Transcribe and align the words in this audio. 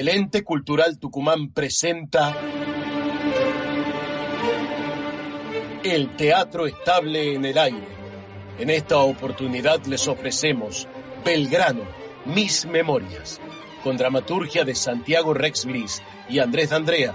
el 0.00 0.08
ente 0.08 0.42
cultural 0.42 0.98
Tucumán 0.98 1.50
presenta 1.50 2.34
el 5.84 6.16
teatro 6.16 6.66
estable 6.66 7.34
en 7.34 7.44
el 7.44 7.58
aire. 7.58 7.86
En 8.58 8.70
esta 8.70 8.96
oportunidad 9.00 9.84
les 9.84 10.08
ofrecemos 10.08 10.88
Belgrano, 11.22 11.82
mis 12.24 12.64
memorias, 12.64 13.42
con 13.84 13.98
dramaturgia 13.98 14.64
de 14.64 14.74
Santiago 14.74 15.34
Rex 15.34 15.66
Bliss 15.66 16.00
y 16.30 16.38
Andrés 16.38 16.70
D'Andrea, 16.70 17.14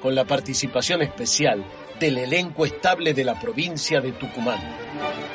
con 0.00 0.14
la 0.14 0.24
participación 0.24 1.02
especial 1.02 1.62
del 2.00 2.16
elenco 2.16 2.64
estable 2.64 3.12
de 3.12 3.24
la 3.24 3.38
provincia 3.38 4.00
de 4.00 4.12
Tucumán. 4.12 4.58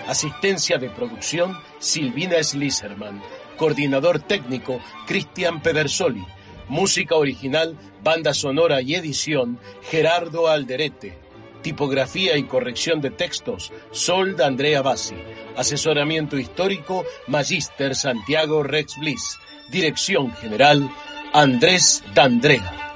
Asistencia 0.07 0.79
de 0.79 0.89
producción 0.89 1.55
Silvina 1.77 2.41
Sliserman. 2.41 3.21
Coordinador 3.55 4.17
técnico 4.17 4.79
Cristian 5.05 5.61
Pedersoli. 5.61 6.25
Música 6.69 7.15
original, 7.15 7.77
banda 8.03 8.33
sonora 8.33 8.81
y 8.81 8.95
edición 8.95 9.59
Gerardo 9.83 10.47
Alderete. 10.49 11.17
Tipografía 11.61 12.37
y 12.37 12.43
corrección 12.43 12.99
de 13.01 13.09
textos 13.09 13.71
Sol 13.91 14.35
de 14.35 14.43
Andrea 14.43 14.81
Bassi. 14.81 15.15
Asesoramiento 15.55 16.37
histórico 16.37 17.05
Magister 17.27 17.95
Santiago 17.95 18.63
Rex 18.63 18.97
Bliss. 18.99 19.37
Dirección 19.71 20.33
General 20.35 20.89
Andrés 21.33 22.03
D'Andrea. 22.13 22.87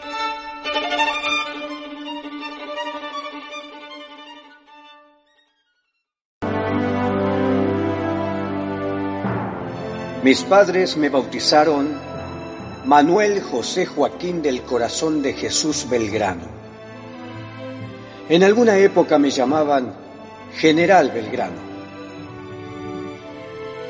Mis 10.24 10.44
padres 10.44 10.98
me 10.98 11.10
bautizaron 11.10 12.11
Manuel 12.86 13.44
José 13.44 13.86
Joaquín 13.86 14.42
del 14.42 14.64
Corazón 14.64 15.22
de 15.22 15.34
Jesús 15.34 15.86
Belgrano. 15.88 16.46
En 18.28 18.44
alguna 18.44 18.76
época 18.78 19.20
me 19.20 19.30
llamaban 19.30 19.94
General 20.56 21.12
Belgrano. 21.12 21.62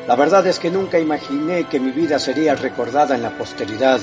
La 0.09 0.15
verdad 0.17 0.45
es 0.45 0.59
que 0.59 0.69
nunca 0.69 0.99
imaginé 0.99 1.69
que 1.69 1.79
mi 1.79 1.91
vida 1.91 2.19
sería 2.19 2.53
recordada 2.55 3.15
en 3.15 3.21
la 3.21 3.37
posteridad, 3.37 4.01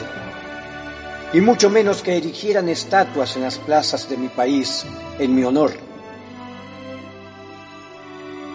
y 1.34 1.40
mucho 1.42 1.68
menos 1.68 2.00
que 2.00 2.16
erigieran 2.16 2.70
estatuas 2.70 3.36
en 3.36 3.42
las 3.42 3.58
plazas 3.58 4.08
de 4.08 4.16
mi 4.16 4.28
país 4.28 4.86
en 5.18 5.34
mi 5.34 5.44
honor. 5.44 5.72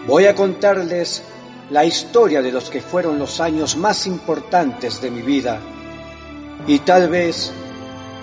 Voy 0.08 0.26
a 0.26 0.34
contarles 0.34 1.22
la 1.70 1.84
historia 1.84 2.42
de 2.42 2.50
los 2.50 2.70
que 2.70 2.80
fueron 2.80 3.20
los 3.20 3.38
años 3.38 3.76
más 3.76 4.08
importantes 4.08 5.00
de 5.00 5.12
mi 5.12 5.22
vida 5.22 5.60
y 6.66 6.78
tal 6.80 7.10
vez 7.10 7.52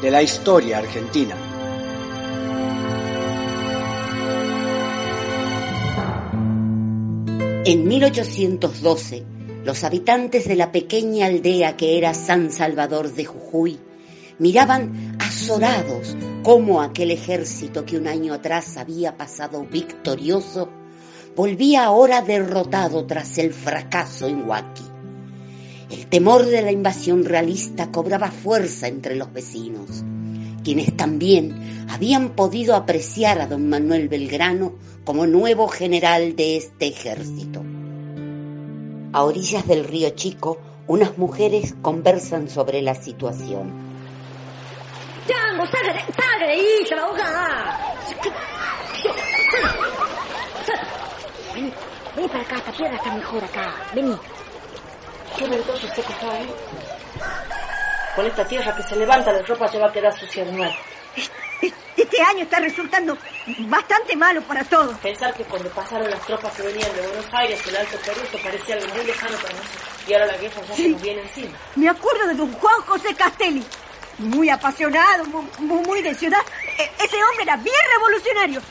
de 0.01 0.11
la 0.11 0.21
historia 0.21 0.79
argentina. 0.79 1.35
En 7.63 7.87
1812, 7.87 9.23
los 9.63 9.83
habitantes 9.83 10.47
de 10.47 10.55
la 10.55 10.71
pequeña 10.71 11.27
aldea 11.27 11.77
que 11.77 11.99
era 11.99 12.15
San 12.15 12.51
Salvador 12.51 13.13
de 13.13 13.25
Jujuy 13.25 13.79
miraban 14.39 15.17
azorados 15.19 16.17
cómo 16.41 16.81
aquel 16.81 17.11
ejército 17.11 17.85
que 17.85 17.97
un 17.97 18.07
año 18.07 18.33
atrás 18.33 18.77
había 18.77 19.15
pasado 19.15 19.63
victorioso 19.65 20.67
volvía 21.35 21.85
ahora 21.85 22.23
derrotado 22.23 23.05
tras 23.05 23.37
el 23.37 23.53
fracaso 23.53 24.27
en 24.27 24.49
Huaki. 24.49 24.90
El 25.91 26.07
temor 26.07 26.45
de 26.45 26.61
la 26.61 26.71
invasión 26.71 27.25
realista 27.25 27.91
cobraba 27.91 28.31
fuerza 28.31 28.87
entre 28.87 29.17
los 29.17 29.33
vecinos, 29.33 30.05
quienes 30.63 30.95
también 30.95 31.85
habían 31.89 32.29
podido 32.29 32.75
apreciar 32.75 33.41
a 33.41 33.47
don 33.47 33.67
Manuel 33.67 34.07
Belgrano 34.07 34.75
como 35.03 35.27
nuevo 35.27 35.67
general 35.67 36.37
de 36.37 36.55
este 36.55 36.87
ejército. 36.87 37.61
A 39.11 39.23
orillas 39.23 39.67
del 39.67 39.83
río 39.83 40.11
Chico, 40.11 40.59
unas 40.87 41.17
mujeres 41.17 41.75
conversan 41.81 42.49
sobre 42.49 42.81
la 42.81 42.95
situación. 42.95 43.73
¡Django, 45.27 45.65
salga 45.65 45.91
de, 45.91 46.45
de 46.45 46.51
ahí, 46.53 46.85
se 46.87 46.95
va 46.95 47.01
a 47.01 47.05
ahogar! 47.05 47.91
Vení 52.15 52.27
para 52.29 52.43
acá, 52.43 52.55
esta 52.55 52.71
piedra 52.71 52.95
está 52.95 53.13
mejor 53.13 53.43
acá. 53.43 53.73
Vení. 53.93 54.15
Qué 55.37 55.47
ventoso 55.47 55.87
seco 55.95 56.11
está, 56.13 56.39
¿eh? 56.39 56.47
Con 58.15 58.25
esta 58.25 58.45
tierra 58.45 58.75
que 58.75 58.83
se 58.83 58.95
levanta, 58.95 59.31
la 59.31 59.41
ropa 59.41 59.67
se 59.67 59.79
va 59.79 59.87
a 59.87 59.91
quedar 59.91 60.17
sucia 60.17 60.43
de 60.45 60.51
nuevo. 60.51 60.73
Este 61.97 62.21
año 62.23 62.43
está 62.43 62.59
resultando 62.59 63.17
bastante 63.59 64.15
malo 64.15 64.41
para 64.41 64.63
todos. 64.63 64.97
Pensar 64.97 65.33
que 65.33 65.43
cuando 65.43 65.69
pasaron 65.69 66.09
las 66.09 66.19
tropas 66.25 66.53
que 66.55 66.63
venían 66.63 66.93
de 66.95 67.01
Buenos 67.01 67.25
Aires, 67.33 67.61
el 67.67 67.75
Alto 67.77 67.97
Perú, 68.05 68.19
esto 68.23 68.37
parecía 68.43 68.75
algo 68.75 68.93
muy 68.95 69.05
lejano 69.05 69.37
para 69.37 69.53
nosotros. 69.53 69.81
Y 70.07 70.13
ahora 70.13 70.25
la 70.25 70.37
guerra 70.37 70.61
ya 70.67 70.75
se 70.75 70.89
nos 70.89 71.01
viene 71.01 71.21
encima. 71.21 71.57
Me 71.75 71.89
acuerdo 71.89 72.27
de 72.27 72.33
don 72.33 72.51
Juan 72.53 72.81
José 72.87 73.15
Castelli. 73.15 73.63
Muy 74.17 74.49
apasionado, 74.49 75.23
muy, 75.25 75.45
muy 75.85 76.01
de 76.01 76.13
ciudad. 76.15 76.41
E- 76.77 76.91
ese 77.03 77.23
hombre 77.23 77.43
era 77.43 77.55
bien 77.57 77.75
revolucionario. 77.95 78.61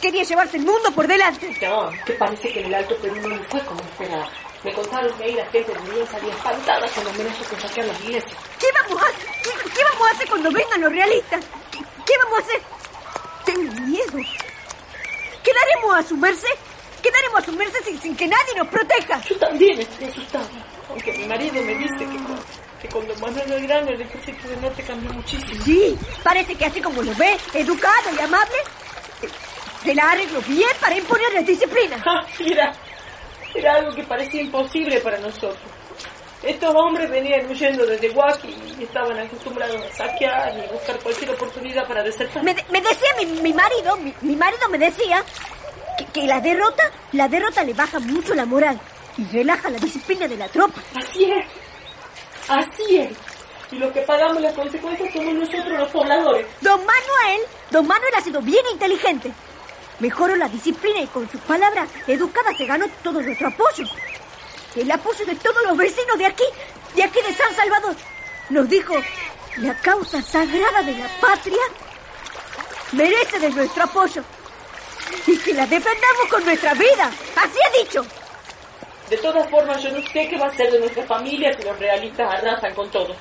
Quería 0.00 0.22
llevarse 0.24 0.56
el 0.58 0.64
mundo 0.64 0.90
por 0.92 1.06
delante. 1.06 1.56
No, 1.62 1.90
que 2.04 2.12
parece 2.14 2.52
que 2.52 2.60
en 2.60 2.66
el 2.66 2.74
Alto 2.74 2.96
Perú 2.96 3.16
no 3.22 3.28
le 3.28 3.38
fue 3.44 3.60
como 3.60 3.80
esperaba. 3.80 4.28
Me 4.66 4.72
contaron 4.72 5.16
que 5.16 5.22
ahí 5.22 5.32
la 5.32 5.46
gente 5.46 5.72
de 5.72 5.78
bien 5.92 6.04
salía 6.08 6.32
espantada 6.32 6.88
cuando 6.92 7.10
amenazó 7.10 7.44
con 7.44 7.60
saquear 7.60 7.86
las 7.86 8.00
iglesias. 8.00 8.34
¿Qué 8.58 8.66
vamos 8.74 9.00
a, 9.00 9.06
qué, 9.12 9.50
qué 9.70 9.84
vamos 9.84 10.08
a 10.08 10.10
hacer 10.10 10.28
cuando 10.28 10.50
vengan 10.50 10.80
los 10.80 10.92
realistas? 10.92 11.44
¿Qué, 11.70 11.78
qué 11.78 12.12
vamos 12.24 12.40
a 12.40 12.42
hacer? 12.42 12.60
Tengo 13.44 13.72
miedo. 13.82 14.18
¿Quedaremos 15.44 15.96
a 15.96 16.02
su 16.02 16.16
merced? 16.16 16.56
¿Quedaremos 17.00 17.38
a 17.40 17.44
su 17.44 17.52
merced 17.52 17.78
sin, 17.84 18.00
sin 18.00 18.16
que 18.16 18.26
nadie 18.26 18.54
nos 18.56 18.66
proteja? 18.66 19.22
Yo 19.22 19.38
también 19.38 19.78
estoy 19.78 20.08
asustada. 20.08 20.48
Aunque 20.90 21.12
mi 21.12 21.26
marido 21.26 21.62
me 21.62 21.74
dice 21.76 21.98
que, 21.98 22.82
que 22.82 22.88
con 22.92 23.06
don 23.06 23.20
Manuel 23.20 23.48
Belgrano 23.48 23.90
el 23.92 24.02
ejército 24.02 24.48
del 24.48 24.62
norte 24.62 24.82
cambió 24.82 25.12
muchísimo. 25.12 25.64
Sí, 25.64 25.96
parece 26.24 26.56
que 26.56 26.64
así 26.64 26.80
como 26.80 27.02
lo 27.02 27.14
ve, 27.14 27.38
educado 27.54 28.10
y 28.12 28.20
amable, 28.20 28.56
se 29.84 29.94
la 29.94 30.10
arregló 30.10 30.40
bien 30.40 30.70
para 30.80 30.96
imponerle 30.98 31.44
disciplina. 31.44 32.02
Ah, 32.04 32.26
mira, 32.40 32.72
era 33.54 33.74
algo 33.76 33.94
que 33.94 34.02
parecía 34.04 34.42
imposible 34.42 35.00
para 35.00 35.18
nosotros. 35.18 35.58
Estos 36.42 36.74
hombres 36.74 37.10
venían 37.10 37.48
huyendo 37.50 37.84
desde 37.86 38.10
Huaki 38.10 38.54
y 38.78 38.84
estaban 38.84 39.18
acostumbrados 39.18 39.80
a 39.82 39.92
saquear 39.96 40.52
y 40.56 40.72
buscar 40.72 40.98
cualquier 41.00 41.30
oportunidad 41.30 41.86
para 41.88 42.02
desertar. 42.02 42.42
Me, 42.42 42.54
de- 42.54 42.64
me 42.70 42.80
decía 42.80 43.08
mi, 43.18 43.26
mi 43.40 43.52
marido, 43.52 43.96
mi, 43.96 44.14
mi 44.20 44.36
marido 44.36 44.68
me 44.68 44.78
decía 44.78 45.24
que, 45.98 46.04
que 46.06 46.26
la 46.26 46.40
derrota, 46.40 46.84
la 47.12 47.26
derrota 47.28 47.64
le 47.64 47.72
baja 47.72 47.98
mucho 47.98 48.34
la 48.34 48.44
moral 48.44 48.78
y 49.16 49.24
relaja 49.34 49.70
la 49.70 49.78
disciplina 49.78 50.28
de 50.28 50.36
la 50.36 50.46
tropa. 50.48 50.80
Así 50.94 51.24
es, 51.24 51.46
así 52.48 52.98
es. 52.98 53.10
Y 53.72 53.76
los 53.78 53.90
que 53.92 54.02
pagamos 54.02 54.40
las 54.40 54.52
consecuencias 54.54 55.12
somos 55.12 55.34
nosotros 55.34 55.78
los 55.78 55.88
pobladores. 55.88 56.46
Don 56.60 56.78
Manuel, 56.80 57.40
don 57.70 57.86
Manuel 57.86 58.14
ha 58.16 58.20
sido 58.20 58.40
bien 58.40 58.62
inteligente. 58.72 59.32
Mejoró 59.98 60.36
la 60.36 60.48
disciplina 60.48 61.00
y 61.00 61.06
con 61.06 61.30
sus 61.30 61.40
palabras 61.42 61.88
educadas 62.06 62.56
se 62.56 62.66
ganó 62.66 62.86
todo 63.02 63.20
nuestro 63.22 63.48
apoyo. 63.48 63.84
El 64.74 64.90
apoyo 64.90 65.24
de 65.24 65.34
todos 65.36 65.62
los 65.64 65.76
vecinos 65.76 66.18
de 66.18 66.26
aquí, 66.26 66.44
de 66.94 67.02
aquí 67.02 67.20
de 67.22 67.32
San 67.32 67.54
Salvador. 67.54 67.96
Nos 68.50 68.68
dijo, 68.68 68.94
la 69.56 69.74
causa 69.80 70.20
sagrada 70.20 70.82
de 70.82 70.92
la 70.92 71.08
patria 71.20 71.62
merece 72.92 73.38
de 73.38 73.50
nuestro 73.50 73.84
apoyo. 73.84 74.22
Y 75.26 75.38
que 75.38 75.54
la 75.54 75.66
defendamos 75.66 76.26
con 76.30 76.44
nuestra 76.44 76.74
vida. 76.74 77.10
Así 77.36 77.58
ha 77.66 77.82
dicho. 77.82 78.04
De 79.08 79.16
todas 79.18 79.48
formas, 79.48 79.82
yo 79.82 79.90
no 79.92 80.02
sé 80.08 80.28
qué 80.28 80.36
va 80.36 80.46
a 80.46 80.56
ser 80.56 80.70
de 80.70 80.80
nuestra 80.80 81.04
familia 81.04 81.56
si 81.56 81.62
los 81.62 81.78
realistas 81.78 82.34
arrasan 82.34 82.74
con 82.74 82.90
todo. 82.90 83.14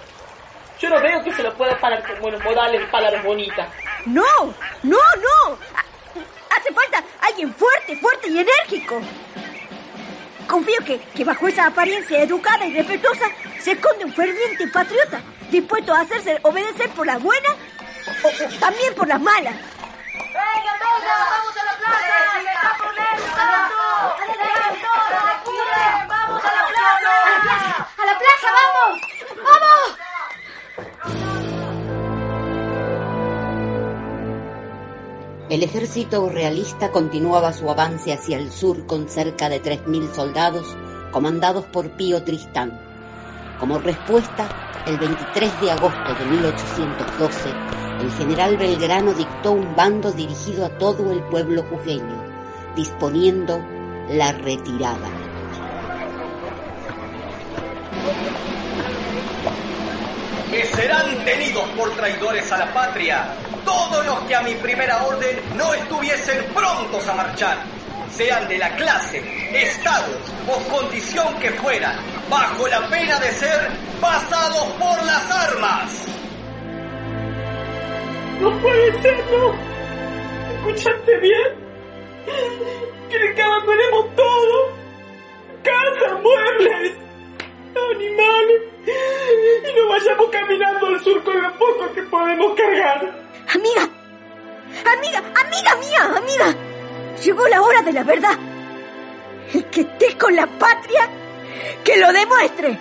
Yo 0.80 0.89
no 0.89 1.01
veo 1.01 1.24
que 1.24 1.33
se 1.33 1.44
lo 1.44 1.54
pueda 1.56 1.80
parar 1.80 2.06
con 2.06 2.19
buenos 2.19 2.44
modales 2.44 2.81
y 2.81 2.92
palabras 2.92 3.24
bonitas. 3.24 3.69
No, 4.06 4.24
no, 4.83 4.98
no. 5.16 5.57
Ha- 6.65 6.69
Hace 6.69 6.73
falta 6.73 7.03
alguien 7.21 7.53
fuerte, 7.53 7.95
fuerte 7.97 8.29
y 8.29 8.39
enérgico. 8.39 9.00
Confío 10.47 10.77
que, 10.85 11.00
que 11.00 11.23
bajo 11.23 11.47
esa 11.47 11.67
apariencia 11.67 12.21
educada 12.23 12.65
y 12.65 12.73
respetuosa 12.73 13.25
se 13.59 13.71
esconde 13.73 14.06
un 14.06 14.13
ferviente 14.13 14.67
patriota, 14.67 15.21
dispuesto 15.51 15.94
a 15.94 16.01
hacerse 16.01 16.39
obedecer 16.44 16.89
por 16.91 17.06
las 17.06 17.21
buenas 17.21 17.51
o, 18.23 18.27
o 18.27 18.59
también 18.59 18.94
por 18.95 19.07
las 19.07 19.21
malas. 19.21 19.53
El 35.56 35.63
ejército 35.63 36.28
realista 36.28 36.92
continuaba 36.92 37.54
su 37.54 37.69
avance 37.69 38.12
hacia 38.12 38.38
el 38.38 38.52
sur 38.52 38.86
con 38.88 39.07
cerca 39.07 39.48
de 39.48 39.63
3.000 39.63 40.13
soldados 40.13 40.75
comandados 41.12 41.63
por 41.63 41.92
Pío 41.92 42.24
Tristán. 42.24 42.78
Como 43.57 43.80
respuesta, 43.80 44.50
el 44.86 44.98
23 44.98 45.62
de 45.62 45.72
agosto 45.72 46.13
de 46.19 46.25
1812, 46.25 47.50
el 48.02 48.12
general 48.12 48.57
Belgrano 48.57 49.13
dictó 49.13 49.54
un 49.54 49.74
bando 49.78 50.12
dirigido 50.12 50.66
a 50.66 50.78
todo 50.78 51.13
el 51.13 51.24
pueblo 51.24 51.63
jujeño, 51.69 52.22
disponiendo 52.75 53.58
la 54.10 54.34
retirada. 54.34 55.10
Que 60.51 60.66
serán 60.66 61.24
tenidos 61.24 61.63
por 61.78 61.92
traidores 61.92 62.51
a 62.51 62.58
la 62.58 62.74
patria 62.74 63.38
todos 63.65 64.06
los 64.06 64.19
que 64.21 64.35
a 64.35 64.41
mi 64.41 64.53
primera 64.56 65.03
orden 65.03 65.41
no 65.57 65.73
estuviesen 65.73 66.45
prontos 66.53 67.07
a 67.07 67.15
marchar, 67.15 67.57
sean 68.12 68.47
de 68.47 68.57
la 68.57 68.73
clase, 68.75 69.21
estado 69.53 70.17
o 70.47 70.57
condición 70.69 71.38
que 71.39 71.51
fueran, 71.51 71.97
bajo 72.29 72.67
la 72.67 72.88
pena 72.88 73.19
de 73.19 73.31
ser 73.31 73.71
pasados 74.00 74.65
por 74.79 75.03
las 75.06 75.31
armas. 75.31 75.91
No 78.39 78.51
puede 78.62 79.01
ser, 79.01 79.17
no. 79.31 79.53
¿Escuchaste 80.56 81.17
bien? 81.19 81.65
Quieren 83.09 83.35
que 83.35 83.41
abandonemos 83.41 84.15
todo. 84.15 84.75
Casa, 85.63 86.15
muebles, 86.21 86.94
animales. 87.94 88.62
Y 88.88 89.79
no 89.79 89.88
vayamos 89.89 90.29
caminando 90.31 90.88
al 90.88 91.00
sur 91.01 91.23
con 91.23 91.41
lo 91.41 91.51
poco 91.53 91.94
que 91.94 92.03
podemos 92.03 92.56
cargar. 92.56 93.25
Amiga, 93.56 93.90
amiga, 94.98 95.19
amiga 95.19 95.75
mía, 95.80 96.18
amiga. 96.18 96.56
Llegó 97.24 97.48
la 97.48 97.62
hora 97.62 97.81
de 97.84 97.94
la 97.94 98.04
verdad. 98.04 98.38
El 99.54 99.63
que 99.68 99.81
esté 99.81 100.18
con 100.18 100.36
la 100.36 100.46
patria, 100.46 101.07
que 101.81 101.96
lo 101.96 102.12
demuestre. 102.12 102.78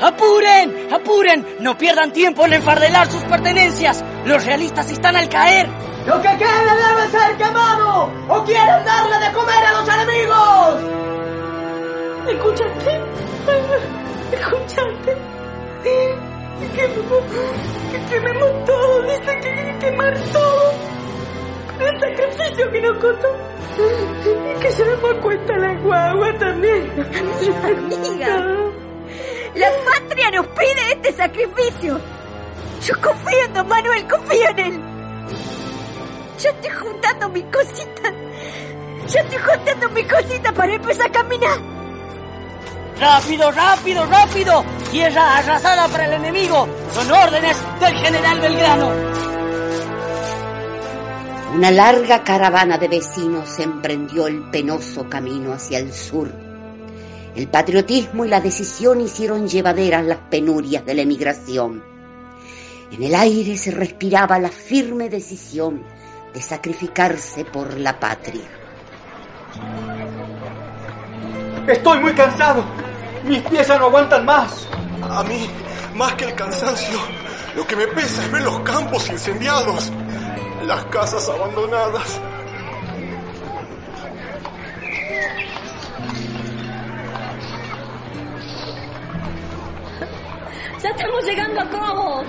¡Apuren! 0.00 0.88
¡Apuren! 0.92 1.56
No 1.58 1.76
pierdan 1.76 2.12
tiempo 2.12 2.46
en 2.46 2.52
enfardelar 2.52 3.10
sus 3.10 3.24
pertenencias. 3.24 4.04
Los 4.26 4.44
realistas 4.44 4.92
están 4.92 5.16
al 5.16 5.28
caer. 5.28 5.68
Lo 6.06 6.22
que 6.22 6.28
quede 6.28 6.38
debe 6.38 7.10
ser 7.10 7.36
quemado. 7.36 8.12
¿O 8.28 8.44
quieren 8.44 8.84
darle 8.84 9.18
de 9.26 9.32
comer 9.32 9.64
a 9.64 9.72
los 9.72 9.88
enemigos? 9.88 11.01
¿Escuchaste? 12.28 13.00
¿Escuchaste? 14.32 15.16
Que, 15.82 16.14
que 17.90 18.04
quememos 18.10 18.64
todo. 18.64 19.02
Dice 19.02 19.40
que 19.40 19.48
hay 19.48 19.72
que 19.72 19.78
quemar 19.80 20.18
todo. 20.32 20.72
El 21.80 22.00
sacrificio 22.00 22.70
que 22.70 22.80
nos 22.80 22.98
costó. 22.98 23.28
Y 23.76 24.60
que 24.60 24.70
llevemos 24.70 25.14
cuenta 25.14 25.56
la 25.56 25.74
guagua 25.74 26.38
también. 26.38 26.90
Amiga, 27.64 28.46
la 29.54 29.70
patria 29.84 30.30
nos 30.30 30.46
pide 30.48 30.92
este 30.92 31.12
sacrificio. 31.12 32.00
Yo 32.86 33.00
confío 33.00 33.44
en 33.46 33.54
don 33.54 33.68
Manuel, 33.68 34.08
confío 34.08 34.48
en 34.50 34.58
él. 34.58 34.80
Yo 36.38 36.50
estoy 36.50 36.70
juntando 36.70 37.28
mis 37.30 37.44
cositas. 37.44 38.12
Yo 39.08 39.18
estoy 39.18 39.38
juntando 39.38 39.88
mis 39.90 40.06
cositas 40.12 40.52
para 40.52 40.74
empezar 40.74 41.06
a 41.06 41.12
caminar. 41.12 41.81
¡Rápido, 42.98 43.50
rápido, 43.50 44.06
rápido! 44.06 44.64
¡Tierra 44.90 45.38
arrasada 45.38 45.88
para 45.88 46.06
el 46.06 46.12
enemigo! 46.12 46.68
Son 46.92 47.10
órdenes 47.10 47.56
del 47.80 47.94
general 47.96 48.40
Belgrano. 48.40 48.92
Una 51.54 51.70
larga 51.70 52.24
caravana 52.24 52.78
de 52.78 52.88
vecinos 52.88 53.58
emprendió 53.58 54.26
el 54.26 54.50
penoso 54.50 55.08
camino 55.08 55.52
hacia 55.52 55.78
el 55.78 55.92
sur. 55.92 56.32
El 57.34 57.48
patriotismo 57.48 58.24
y 58.24 58.28
la 58.28 58.40
decisión 58.40 59.00
hicieron 59.00 59.48
llevaderas 59.48 60.04
las 60.04 60.18
penurias 60.30 60.84
de 60.84 60.94
la 60.94 61.02
emigración. 61.02 61.82
En 62.90 63.02
el 63.02 63.14
aire 63.14 63.56
se 63.56 63.70
respiraba 63.70 64.38
la 64.38 64.50
firme 64.50 65.08
decisión 65.08 65.82
de 66.32 66.40
sacrificarse 66.40 67.44
por 67.44 67.78
la 67.78 67.98
patria. 67.98 68.44
Estoy 71.66 72.00
muy 72.00 72.12
cansado. 72.12 72.64
Mis 73.24 73.40
pies 73.42 73.68
ya 73.68 73.78
no 73.78 73.86
aguantan 73.86 74.24
más. 74.24 74.66
A 75.10 75.22
mí, 75.22 75.48
más 75.94 76.14
que 76.14 76.24
el 76.24 76.34
cansancio, 76.34 76.98
lo 77.54 77.66
que 77.66 77.76
me 77.76 77.86
pesa 77.88 78.22
es 78.22 78.32
ver 78.32 78.42
los 78.42 78.60
campos 78.60 79.08
incendiados, 79.08 79.92
las 80.64 80.84
casas 80.86 81.28
abandonadas. 81.28 82.20
Ya 90.82 90.88
estamos 90.88 91.24
llegando 91.24 91.60
a 91.60 91.70
Cobos. 91.70 92.26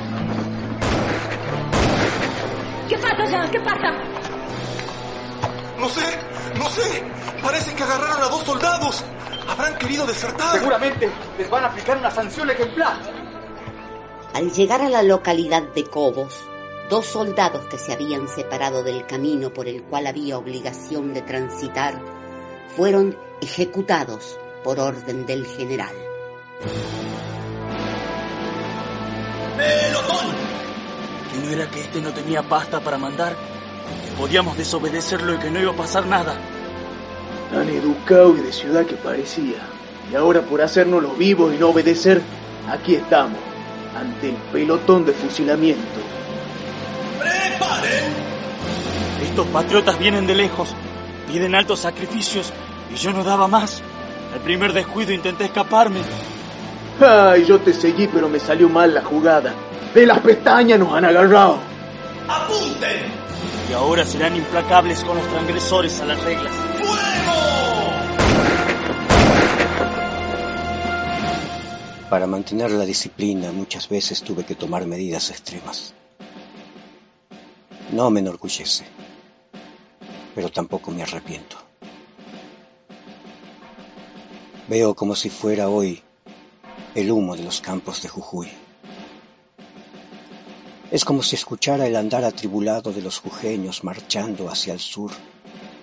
¿Qué 2.88 2.98
pasa 3.00 3.26
ya? 3.26 3.50
¿Qué 3.50 3.60
pasa? 3.62 3.92
No 5.80 5.90
sé, 5.90 6.20
no 6.56 6.70
sé. 6.70 7.04
Parece 7.42 7.74
que 7.74 7.84
agarraron 7.84 8.22
a 8.22 8.28
dos 8.30 8.44
soldados. 8.44 9.04
Habrán 9.48 9.78
querido 9.78 10.06
desertar. 10.06 10.58
Seguramente 10.58 11.10
les 11.38 11.50
van 11.50 11.64
a 11.64 11.68
aplicar 11.68 11.98
una 11.98 12.12
sanción 12.12 12.50
ejemplar. 12.50 12.98
Al 14.34 14.52
llegar 14.52 14.82
a 14.82 14.90
la 14.90 15.04
localidad 15.04 15.62
de 15.62 15.84
Cobos, 15.84 16.34
dos 16.90 17.06
soldados 17.06 17.66
que 17.68 17.78
se 17.78 17.94
habían 17.94 18.28
separado 18.28 18.84
del 18.84 19.06
camino 19.06 19.54
por 19.54 19.68
el 19.68 19.84
cual 19.84 20.08
había 20.08 20.38
obligación 20.38 21.14
de 21.14 21.22
transitar 21.22 22.02
fueron 22.76 23.18
ejecutados 23.42 24.38
por 24.64 24.80
orden 24.80 25.26
del 25.26 25.46
general. 25.46 25.94
¡Pelotón! 29.58 30.26
¿Que 31.32 31.40
no 31.40 31.52
era 31.52 31.70
que 31.70 31.82
este 31.82 32.02
no 32.02 32.12
tenía 32.12 32.42
pasta 32.44 32.80
para 32.80 32.98
mandar? 32.98 33.36
¿Que 33.36 34.18
podíamos 34.18 34.58
desobedecerlo 34.58 35.36
y 35.36 35.38
que 35.38 35.52
no 35.52 35.60
iba 35.60 35.72
a 35.72 35.76
pasar 35.76 36.06
nada? 36.06 36.36
Tan 37.52 37.70
educado 37.70 38.36
y 38.38 38.42
de 38.42 38.52
ciudad 38.52 38.86
que 38.86 38.96
parecía. 38.96 39.58
Y 40.12 40.16
ahora 40.16 40.42
por 40.42 40.62
hacernos 40.62 41.02
los 41.02 41.18
vivos 41.18 41.54
y 41.54 41.58
no 41.58 41.70
obedecer, 41.70 42.22
aquí 42.70 42.96
estamos, 42.96 43.38
ante 43.98 44.30
el 44.30 44.36
pelotón 44.52 45.06
de 45.06 45.14
fusilamiento. 45.14 45.82
¡Preparen! 47.20 48.14
Estos 49.24 49.48
patriotas 49.48 49.98
vienen 49.98 50.28
de 50.28 50.36
lejos, 50.36 50.76
piden 51.32 51.56
altos 51.56 51.80
sacrificios 51.80 52.52
y 52.94 52.96
yo 52.96 53.12
no 53.12 53.24
daba 53.24 53.48
más. 53.48 53.82
Al 54.34 54.40
primer 54.42 54.74
descuido 54.74 55.12
intenté 55.14 55.46
escaparme. 55.46 56.00
Ay, 57.00 57.46
yo 57.46 57.60
te 57.60 57.74
seguí, 57.74 58.08
pero 58.08 58.30
me 58.30 58.40
salió 58.40 58.70
mal 58.70 58.94
la 58.94 59.02
jugada. 59.02 59.54
De 59.94 60.06
las 60.06 60.20
pestañas 60.20 60.80
nos 60.80 60.94
han 60.94 61.06
agarrado. 61.06 61.58
¡Apunten! 62.28 63.24
Y 63.70 63.74
ahora 63.74 64.06
serán 64.06 64.36
implacables 64.36 65.04
con 65.04 65.18
los 65.18 65.28
transgresores 65.28 66.00
a 66.02 66.06
las 66.06 66.24
reglas. 66.24 66.54
Para 72.14 72.28
mantener 72.28 72.70
la 72.70 72.86
disciplina 72.86 73.52
muchas 73.52 73.90
veces 73.90 74.22
tuve 74.22 74.46
que 74.46 74.54
tomar 74.54 74.86
medidas 74.86 75.32
extremas. 75.32 75.96
No 77.92 78.12
me 78.12 78.20
enorgullece, 78.20 78.86
pero 80.36 80.52
tampoco 80.52 80.92
me 80.92 81.02
arrepiento. 81.02 81.58
Veo 84.68 84.94
como 84.94 85.16
si 85.16 85.32
fuera 85.32 85.70
hoy 85.70 86.04
el 86.94 87.10
humo 87.10 87.36
de 87.36 87.46
los 87.46 87.62
campos 87.62 88.04
de 88.04 88.10
Jujuy. 88.10 88.50
Es 90.92 91.06
como 91.06 91.24
si 91.24 91.36
escuchara 91.36 91.88
el 91.88 91.96
andar 91.96 92.26
atribulado 92.26 92.94
de 92.94 93.02
los 93.02 93.18
jujeños 93.18 93.84
marchando 93.84 94.50
hacia 94.50 94.74
el 94.74 94.80
sur, 94.80 95.10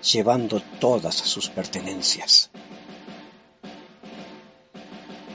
llevando 0.01 0.61
todas 0.79 1.13
sus 1.13 1.49
pertenencias. 1.49 2.51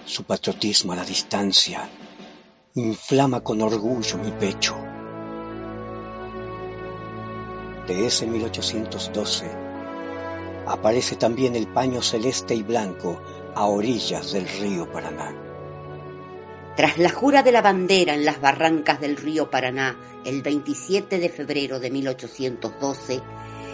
Su 0.06 0.22
patriotismo 0.22 0.92
a 0.92 0.96
la 0.96 1.04
distancia 1.04 1.90
inflama 2.74 3.40
con 3.40 3.60
orgullo 3.60 4.18
mi 4.18 4.30
pecho. 4.30 4.76
De 7.88 8.06
ese 8.06 8.24
1812 8.28 9.50
aparece 10.64 11.16
también 11.16 11.56
el 11.56 11.66
paño 11.66 12.00
celeste 12.02 12.54
y 12.54 12.62
blanco 12.62 13.20
a 13.56 13.66
orillas 13.66 14.32
del 14.32 14.46
río 14.46 14.88
Paraná. 14.92 15.34
Tras 16.76 16.98
la 16.98 17.10
jura 17.10 17.42
de 17.42 17.50
la 17.50 17.62
bandera 17.62 18.14
en 18.14 18.24
las 18.24 18.40
barrancas 18.40 19.00
del 19.00 19.16
río 19.16 19.50
Paraná 19.50 19.96
el 20.24 20.40
27 20.40 21.18
de 21.18 21.28
febrero 21.28 21.80
de 21.80 21.90
1812, 21.90 23.20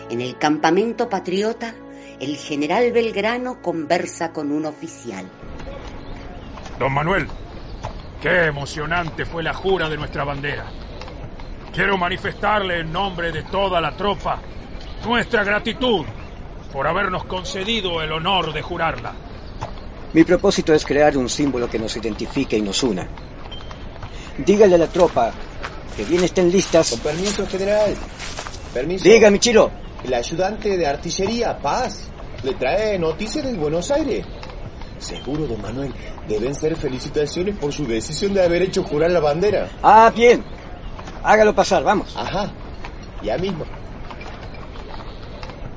en 0.09 0.23
el 0.23 0.39
campamento 0.39 1.11
patriota, 1.11 1.75
el 2.21 2.37
general 2.37 2.91
Belgrano 2.91 3.61
conversa 3.61 4.33
con 4.33 4.51
un 4.51 4.65
oficial. 4.65 5.31
Don 6.83 6.95
Manuel, 6.95 7.29
qué 8.21 8.47
emocionante 8.47 9.25
fue 9.25 9.45
la 9.45 9.55
jura 9.55 9.89
de 9.89 9.97
nuestra 9.97 10.25
bandera. 10.25 10.67
Quiero 11.73 11.97
manifestarle 11.97 12.81
en 12.81 12.93
nombre 12.93 13.31
de 13.31 13.45
toda 13.45 13.81
la 13.81 13.97
tropa 13.97 14.41
nuestra 15.07 15.45
gratitud 15.45 16.05
por 16.73 16.89
habernos 16.89 17.25
concedido 17.27 18.03
el 18.03 18.11
honor 18.11 18.53
de 18.53 18.63
jurarla. 18.63 19.13
Mi 20.13 20.25
propósito 20.25 20.75
es 20.75 20.85
crear 20.85 21.17
un 21.17 21.29
símbolo 21.29 21.71
que 21.71 21.79
nos 21.79 21.97
identifique 21.97 22.57
y 22.57 22.63
nos 22.63 22.83
una. 22.83 23.07
Dígale 24.39 24.75
a 24.75 24.79
la 24.79 24.89
tropa 24.89 25.31
que 25.97 26.05
bien 26.05 26.25
estén 26.25 26.51
listas. 26.51 26.91
Con 26.91 26.99
permiso, 26.99 27.47
general. 27.47 27.95
Permiso. 28.75 29.09
Diga, 29.09 29.31
Michiro. 29.31 29.71
El 30.03 30.13
ayudante 30.15 30.77
de 30.77 30.85
artillería, 30.85 31.57
Paz, 31.59 32.11
le 32.43 32.55
trae 32.55 32.99
noticias 32.99 33.45
de 33.45 33.55
Buenos 33.55 33.89
Aires. 33.93 34.27
Seguro, 35.03 35.47
don 35.47 35.61
Manuel, 35.61 35.93
deben 36.29 36.55
ser 36.55 36.77
felicitaciones 36.77 37.57
por 37.57 37.73
su 37.73 37.87
decisión 37.87 38.33
de 38.33 38.43
haber 38.43 38.63
hecho 38.63 38.85
jurar 38.85 39.11
la 39.11 39.21
bandera. 39.21 39.69
Ah, 39.83 40.13
bien. 40.15 40.45
Hágalo 41.25 41.55
pasar, 41.55 41.83
vamos. 41.83 42.17
Ajá. 42.17 42.51
Ya 43.23 43.37
mismo. 43.39 43.65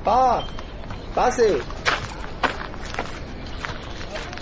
Paz, 0.04 0.44
pase. 1.14 1.58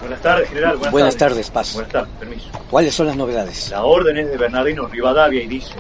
Buenas 0.00 0.20
tardes, 0.20 0.48
general. 0.48 0.76
Buenas, 0.76 0.92
Buenas 0.92 1.16
tardes, 1.16 1.50
Paz. 1.50 1.72
Buenas 1.72 1.92
tardes, 1.92 2.10
permiso. 2.18 2.48
¿Cuáles 2.70 2.94
son 2.94 3.06
las 3.06 3.16
novedades? 3.16 3.70
La 3.70 3.84
orden 3.84 4.18
es 4.18 4.28
de 4.28 4.36
Bernardino 4.36 4.86
Rivadavia 4.86 5.42
y 5.42 5.46
dice: 5.46 5.74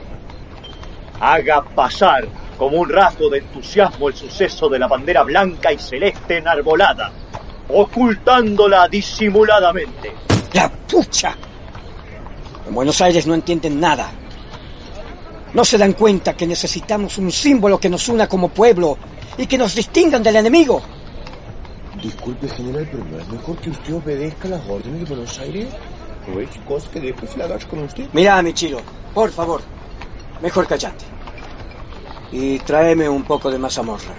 Haga 1.20 1.62
pasar 1.62 2.26
como 2.56 2.78
un 2.78 2.88
rasgo 2.88 3.28
de 3.28 3.38
entusiasmo 3.38 4.08
el 4.08 4.14
suceso 4.14 4.68
de 4.70 4.78
la 4.78 4.86
bandera 4.86 5.22
blanca 5.22 5.72
y 5.72 5.78
celeste 5.78 6.38
enarbolada, 6.38 7.12
ocultándola 7.68 8.88
disimuladamente. 8.88 10.12
¡La 10.52 10.68
pucha! 10.70 11.36
En 12.66 12.74
Buenos 12.74 13.00
Aires 13.00 13.26
no 13.26 13.34
entienden 13.34 13.80
nada. 13.80 14.10
No 15.52 15.64
se 15.64 15.78
dan 15.78 15.92
cuenta 15.92 16.34
que 16.34 16.46
necesitamos 16.46 17.18
un 17.18 17.30
símbolo 17.30 17.78
que 17.78 17.88
nos 17.88 18.08
una 18.08 18.26
como 18.26 18.48
pueblo 18.48 18.98
y 19.36 19.46
que 19.46 19.58
nos 19.58 19.74
distingan 19.74 20.22
del 20.22 20.36
enemigo. 20.36 20.82
Disculpe, 22.02 22.48
general, 22.48 22.88
pero 22.90 23.04
¿no 23.04 23.18
es 23.18 23.28
mejor 23.28 23.56
que 23.58 23.70
usted 23.70 23.94
obedezca 23.94 24.48
las 24.48 24.68
órdenes 24.68 25.00
de 25.00 25.06
Buenos 25.06 25.38
Aires? 25.38 25.68
¿O 26.34 26.40
es 26.40 26.50
cosa 26.66 26.90
que 26.90 27.00
después 27.00 27.36
la 27.36 27.44
hagas 27.44 27.64
con 27.66 27.80
usted? 27.80 28.08
Mira, 28.12 28.40
Michiro, 28.42 28.80
por 29.14 29.30
favor, 29.30 29.62
mejor 30.42 30.66
callate. 30.66 31.04
Y 32.32 32.58
tráeme 32.60 33.08
un 33.08 33.22
poco 33.22 33.50
de 33.50 33.58
mazamorra. 33.58 34.14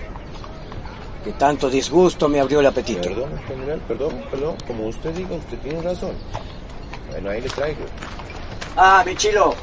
Que 1.26 1.32
tanto 1.34 1.72
disgusto 1.72 2.30
me 2.30 2.40
abrió 2.40 2.60
el 2.60 2.68
apetito. 2.68 3.02
Perdón, 3.02 3.32
general, 3.48 3.82
perdón, 3.88 4.26
perdón. 4.30 4.56
Como 4.68 4.86
usted 4.86 5.10
diga, 5.10 5.36
usted 5.36 5.58
tiene 5.58 5.82
razón. 5.82 6.12
Bueno, 7.10 7.32
ahí 7.32 7.42
le 7.42 7.50
traigo. 7.50 7.84
Ah, 8.78 9.02
Michilo. 9.04 9.56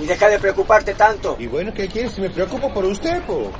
Y 0.00 0.04
deja 0.04 0.28
de 0.28 0.40
preocuparte 0.40 0.94
tanto. 0.94 1.36
Y 1.38 1.46
bueno, 1.46 1.72
¿qué 1.72 1.86
quieres? 1.86 2.10
Si 2.10 2.20
me 2.20 2.28
preocupo 2.28 2.74
por 2.74 2.84
usted, 2.86 3.22
po. 3.22 3.52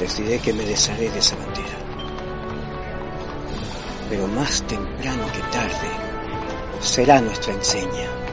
Decidí 0.00 0.40
que 0.40 0.52
me 0.52 0.64
desharé 0.64 1.08
de 1.08 1.20
esa 1.20 1.36
bandera. 1.36 1.78
Pero 4.10 4.26
más 4.26 4.62
temprano 4.62 5.26
que 5.32 5.40
tarde 5.56 5.90
será 6.80 7.20
nuestra 7.20 7.52
enseña. 7.52 8.25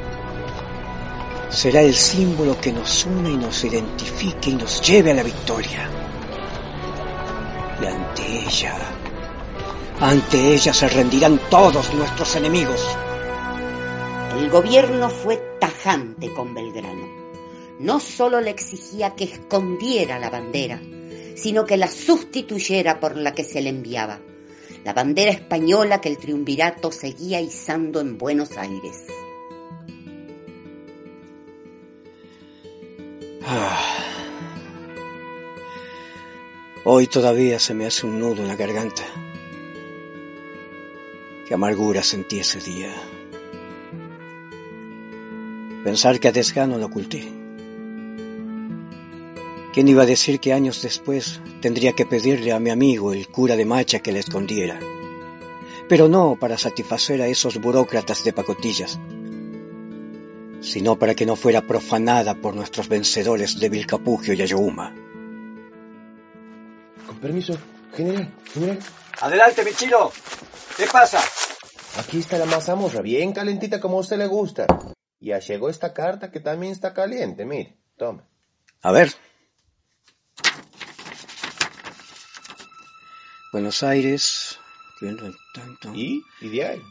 Será 1.54 1.82
el 1.82 1.94
símbolo 1.94 2.60
que 2.60 2.74
nos 2.74 3.06
une 3.06 3.30
y 3.30 3.38
nos 3.38 3.64
identifique 3.64 4.50
y 4.50 4.56
nos 4.56 4.82
lleve 4.82 5.12
a 5.12 5.14
la 5.14 5.22
victoria. 5.22 5.88
Y 7.80 7.86
ante 7.86 8.24
ella, 8.48 8.76
ante 10.00 10.56
ella 10.56 10.74
se 10.74 10.90
rendirán 10.90 11.40
todos 11.52 11.94
nuestros 11.94 12.36
enemigos. 12.36 12.98
El 14.36 14.50
gobierno 14.50 15.12
fue 15.12 15.38
tajante 15.60 16.34
con 16.34 16.56
Belgrano. 16.56 17.08
No 17.80 18.00
solo 18.00 18.42
le 18.42 18.50
exigía 18.50 19.14
que 19.14 19.26
escondiera 19.26 20.18
la 20.18 20.32
bandera, 20.32 20.82
sino 21.36 21.66
que 21.66 21.78
la 21.78 21.88
sustituyera 21.88 23.00
por 23.00 23.16
la 23.16 23.36
que 23.36 23.44
se 23.44 23.62
le 23.62 23.70
enviaba, 23.70 24.20
la 24.84 24.94
bandera 24.94 25.32
española 25.32 26.02
que 26.02 26.10
el 26.10 26.18
triunvirato 26.18 26.92
seguía 26.92 27.40
izando 27.42 28.02
en 28.02 28.18
Buenos 28.18 28.58
Aires. 28.58 29.04
Hoy 36.86 37.08
todavía 37.08 37.60
se 37.60 37.74
me 37.74 37.86
hace 37.86 38.06
un 38.06 38.20
nudo 38.20 38.42
en 38.42 38.48
la 38.48 38.56
garganta. 38.56 39.04
Qué 41.48 41.54
amargura 41.54 42.04
sentí 42.04 42.40
ese 42.40 42.60
día. 42.60 42.94
Pensar 45.84 46.20
que 46.20 46.28
a 46.28 46.32
desgano 46.32 46.78
lo 46.78 46.88
oculté. 46.88 47.32
¿Quién 49.74 49.88
iba 49.88 50.04
a 50.04 50.06
decir 50.06 50.40
que 50.40 50.54
años 50.54 50.82
después 50.82 51.42
tendría 51.62 51.94
que 51.94 52.06
pedirle 52.06 52.52
a 52.52 52.60
mi 52.60 52.70
amigo, 52.70 53.12
el 53.12 53.28
cura 53.28 53.56
de 53.56 53.66
Macha, 53.66 54.00
que 54.00 54.12
le 54.12 54.20
escondiera? 54.20 54.80
Pero 55.90 56.08
no 56.08 56.38
para 56.40 56.58
satisfacer 56.58 57.22
a 57.22 57.28
esos 57.28 57.60
burócratas 57.60 58.24
de 58.24 58.34
pacotillas, 58.34 59.00
sino 60.64 60.98
para 60.98 61.14
que 61.14 61.26
no 61.26 61.36
fuera 61.36 61.62
profanada 61.62 62.36
por 62.36 62.56
nuestros 62.56 62.88
vencedores 62.88 63.60
de 63.60 63.70
Vilcapugio 63.70 64.34
y 64.34 64.42
Ayohuma. 64.42 64.96
Con 67.06 67.20
permiso, 67.20 67.58
general, 67.94 68.34
general. 68.52 68.80
Adelante, 69.22 69.64
Michiro. 69.64 70.12
¿Qué 70.78 70.86
pasa? 70.92 71.22
Aquí 72.00 72.20
está 72.20 72.38
la 72.38 72.46
mazamorra, 72.46 73.02
bien 73.02 73.34
calentita 73.34 73.80
como 73.80 73.98
a 73.98 74.02
usted 74.02 74.18
le 74.18 74.28
gusta. 74.28 74.66
Ya 75.20 75.40
llegó 75.40 75.70
esta 75.70 75.94
carta 75.94 76.32
que 76.32 76.40
también 76.40 76.72
está 76.72 76.94
caliente, 76.94 77.46
mire, 77.46 77.78
toma. 77.98 78.28
A 78.82 78.92
ver. 78.92 79.14
Buenos 83.52 83.84
Aires. 83.84 84.60
¿Y? 85.94 86.24
¿Y 86.42 86.50
de 86.50 86.66
ahí? 86.66 86.82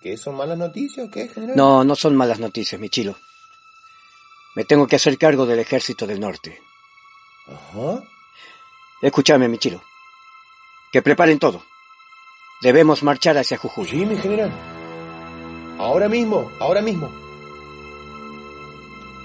¿Qué 0.00 0.16
son 0.16 0.36
malas 0.36 0.58
noticias 0.58 1.06
o 1.06 1.10
qué, 1.10 1.28
general? 1.28 1.56
No, 1.56 1.84
no 1.84 1.94
son 1.96 2.16
malas 2.16 2.38
noticias, 2.38 2.80
mi 2.80 2.88
chilo. 2.88 3.16
Me 4.54 4.64
tengo 4.64 4.86
que 4.86 4.96
hacer 4.96 5.18
cargo 5.18 5.46
del 5.46 5.58
ejército 5.58 6.06
del 6.06 6.20
norte. 6.20 6.60
Ajá. 7.46 8.04
Escúchame, 9.02 9.48
mi 9.48 9.58
chilo. 9.58 9.82
Que 10.92 11.02
preparen 11.02 11.38
todo. 11.38 11.62
Debemos 12.62 13.02
marchar 13.02 13.38
hacia 13.38 13.58
Jujuy. 13.58 13.86
Sí, 13.88 14.06
mi 14.06 14.16
general. 14.16 14.50
Ahora 15.78 16.08
mismo, 16.08 16.50
ahora 16.58 16.82
mismo. 16.82 17.08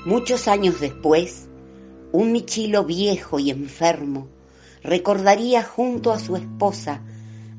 Muchos 0.06 0.48
años 0.48 0.80
después, 0.80 1.48
un 2.12 2.32
Michilo 2.32 2.84
viejo 2.84 3.40
y 3.40 3.50
enfermo 3.50 4.28
recordaría 4.84 5.64
junto 5.64 6.12
a 6.12 6.20
su 6.20 6.36
esposa 6.36 7.02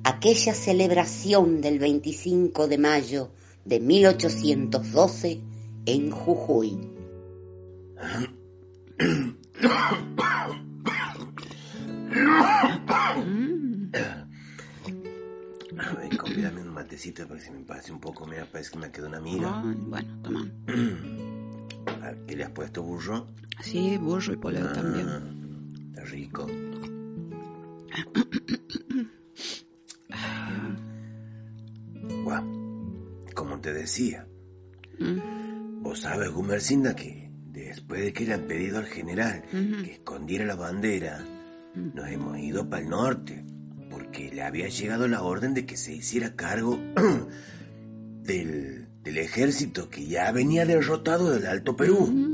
aquella 0.05 0.55
celebración 0.55 1.61
del 1.61 1.79
25 1.79 2.69
de 2.69 2.79
mayo 2.79 3.31
de 3.65 3.81
1812 3.81 5.41
en 5.87 6.11
Jujuy. 6.11 6.79
A 15.77 15.93
ver, 15.95 16.17
convídame 16.17 16.63
un 16.63 16.73
matecito 16.73 17.27
para 17.27 17.41
que 17.41 17.47
se 17.47 17.53
me 17.53 17.61
pase 17.65 17.93
un 17.93 18.01
poco. 18.01 18.27
Mira, 18.27 18.47
parece 18.51 18.71
que 18.73 18.79
me 18.79 18.91
quedó 18.91 19.09
una 19.09 19.19
amiga. 19.19 19.63
Ay, 19.65 19.77
bueno, 19.89 20.19
toma. 20.23 20.49
A 22.03 22.11
ver, 22.11 22.25
¿Qué 22.27 22.37
le 22.37 22.45
has 22.45 22.51
puesto 22.51 22.83
burro? 22.83 23.27
Sí, 23.63 23.97
burro 23.99 24.33
y 24.33 24.37
poleo 24.37 24.67
Ah, 24.69 24.73
también. 24.73 25.89
Está 25.91 26.05
rico. 26.05 26.47
te 33.65 33.73
decía, 33.73 34.27
Mm. 34.99 35.83
vos 35.83 36.01
sabes, 36.01 36.31
Gumercinda, 36.31 36.95
que 36.95 37.31
después 37.47 38.03
de 38.05 38.13
que 38.13 38.27
le 38.27 38.35
han 38.35 38.43
pedido 38.47 38.79
al 38.79 38.85
general 38.87 39.43
Ujú. 39.53 39.83
que 39.83 39.93
escondiera 39.95 40.45
la 40.45 40.55
bandera, 40.55 41.25
nos 41.75 42.09
hemos 42.09 42.39
ido 42.39 42.69
para 42.69 42.83
el 42.83 42.91
norte, 42.91 43.45
porque 43.91 44.31
le 44.33 44.43
había 44.43 44.69
llegado 44.69 45.09
la 45.09 45.23
orden 45.23 45.55
de 45.55 45.65
que 45.67 45.77
se 45.77 45.95
hiciera 45.95 46.37
cargo 46.37 46.79
del, 48.23 48.87
del 49.03 49.19
ejército 49.19 49.89
que 49.89 50.07
ya 50.07 50.31
venía 50.31 50.65
derrotado 50.67 51.31
del 51.33 51.47
Alto 51.47 51.75
Perú. 51.77 52.31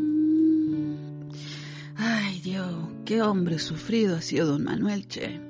Ay, 1.97 2.41
Dios, 2.41 2.75
qué 3.05 3.23
hombre 3.23 3.59
sufrido 3.59 4.17
ha 4.17 4.23
sido 4.23 4.47
don 4.47 4.65
Manuel, 4.65 5.07
che. 5.07 5.41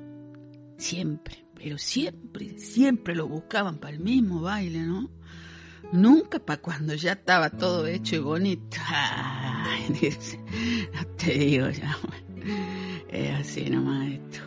Siempre, 0.77 1.45
pero 1.55 1.77
siempre, 1.77 2.57
siempre 2.59 3.15
lo 3.15 3.27
buscaban 3.27 3.77
para 3.79 3.93
el 3.95 3.99
mismo 4.01 4.41
baile, 4.41 4.81
¿no? 4.83 5.09
Nunca 5.91 6.39
para 6.39 6.61
cuando 6.61 6.93
ya 6.95 7.13
estaba 7.13 7.49
todo 7.49 7.87
hecho 7.87 8.15
y 8.15 8.19
bonito. 8.19 8.77
Ay, 8.87 9.87
dice, 10.01 10.39
no 10.93 11.05
te 11.17 11.33
digo 11.33 11.69
ya. 11.69 11.97
Es 13.09 13.39
así 13.39 13.69
nomás 13.69 14.09
esto. 14.09 14.39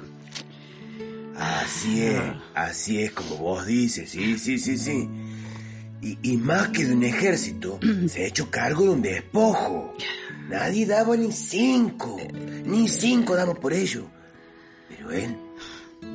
Así 1.36 2.02
es, 2.02 2.22
así 2.54 3.02
es 3.02 3.12
como 3.12 3.36
vos 3.36 3.66
dices, 3.66 4.08
sí, 4.08 4.38
sí, 4.38 4.58
sí, 4.58 4.78
sí. 4.78 5.08
Y, 6.00 6.18
y 6.22 6.36
más 6.36 6.68
que 6.68 6.84
de 6.84 6.94
un 6.94 7.02
ejército, 7.02 7.78
se 8.08 8.24
ha 8.24 8.26
hecho 8.26 8.50
cargo 8.50 8.84
de 8.84 8.90
un 8.90 9.02
despojo. 9.02 9.94
Nadie 10.48 10.86
daba 10.86 11.16
ni 11.16 11.32
cinco. 11.32 12.20
Ni 12.64 12.88
cinco 12.88 13.34
damos 13.34 13.58
por 13.58 13.72
ello. 13.72 14.06
Pero 14.88 15.10
él, 15.10 15.36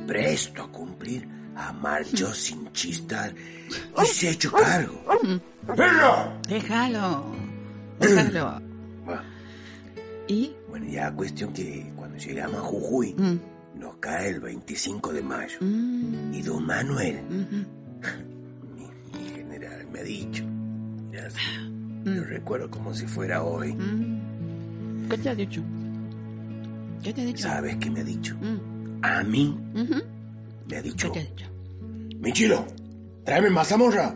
presto 0.06 0.62
a 0.62 0.72
cumplir, 0.72 1.26
marchó 1.80 2.32
sin 2.34 2.70
chistar 2.72 3.32
y 4.02 4.06
se 4.06 4.28
ha 4.28 4.30
hecho 4.32 4.50
cargo. 4.52 5.02
Déjalo. 6.48 7.22
Déjalo. 8.00 8.60
Bueno, 9.04 9.22
¿Y? 10.28 10.52
bueno, 10.68 10.86
ya 10.86 11.12
cuestión 11.12 11.52
que 11.52 11.90
cuando 11.96 12.16
llegamos 12.18 12.56
a 12.56 12.60
Jujuy, 12.62 13.14
Mm. 13.16 13.78
nos 13.80 13.96
cae 13.96 14.30
el 14.30 14.40
25 14.40 15.12
de 15.12 15.22
mayo. 15.22 15.56
Mm. 15.60 16.34
Y 16.34 16.42
don 16.42 16.66
Manuel, 16.66 17.20
mi, 18.76 18.86
mi 19.18 19.28
general, 19.30 19.86
me 19.92 20.00
ha 20.00 20.02
dicho, 20.02 20.44
mira, 21.10 21.28
Mm. 22.04 22.14
yo 22.16 22.24
recuerdo 22.24 22.70
como 22.70 22.94
si 22.94 23.06
fuera 23.06 23.42
hoy. 23.42 23.76
¿Qué 25.10 25.18
te 25.18 25.28
ha 25.28 25.34
dicho? 25.34 25.62
¿Qué 27.02 27.12
te 27.12 27.20
ha 27.20 27.24
dicho? 27.26 27.42
¿Sabes 27.42 27.76
qué 27.76 27.90
me 27.90 28.00
ha 28.00 28.04
dicho? 28.04 28.34
Mm. 28.40 29.04
A 29.04 29.22
mí 29.24 29.54
me 30.66 30.76
ha 30.76 30.82
dicho, 30.82 31.12
¿Qué 31.12 31.20
te 31.20 31.26
ha 31.26 31.30
dicho? 31.30 31.49
Michilo, 32.20 32.66
tráeme 33.24 33.48
mazamorra. 33.48 34.14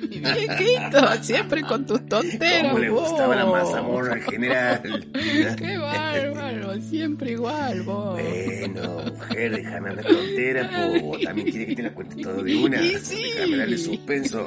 Mi 0.00 0.18
viejito, 0.20 1.22
siempre 1.22 1.62
con 1.62 1.84
tus 1.84 2.06
tonteras. 2.06 2.68
¿Cómo 2.68 2.78
le 2.78 2.90
gustaba 2.90 3.34
la 3.34 3.46
mazamorra 3.46 4.12
al 4.14 4.22
general? 4.22 5.10
Qué 5.58 5.76
bárbaro, 5.76 6.80
siempre 6.80 7.32
igual 7.32 7.82
vos. 7.82 8.20
Bueno, 8.22 9.02
mujer, 9.12 9.56
déjame 9.56 9.96
la 9.96 10.02
tontera, 10.02 10.70
pues 10.70 11.02
vos 11.02 11.20
también 11.20 11.50
quiere 11.50 11.66
que 11.66 11.76
te 11.76 11.82
la 11.82 11.94
cuente 11.94 12.22
todo 12.22 12.42
de 12.42 12.56
una. 12.56 12.78
Sí. 13.02 13.22
Déjame 13.34 13.56
darle 13.56 13.78
suspenso. 13.78 14.44